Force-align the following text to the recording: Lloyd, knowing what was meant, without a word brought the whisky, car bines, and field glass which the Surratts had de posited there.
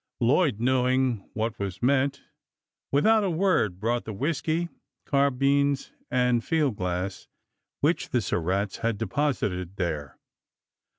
Lloyd, 0.19 0.59
knowing 0.59 1.29
what 1.35 1.59
was 1.59 1.83
meant, 1.83 2.23
without 2.91 3.23
a 3.23 3.29
word 3.29 3.79
brought 3.79 4.03
the 4.05 4.13
whisky, 4.13 4.67
car 5.05 5.29
bines, 5.29 5.91
and 6.09 6.43
field 6.43 6.75
glass 6.77 7.27
which 7.81 8.09
the 8.09 8.19
Surratts 8.23 8.77
had 8.77 8.97
de 8.97 9.05
posited 9.05 9.75
there. 9.75 10.17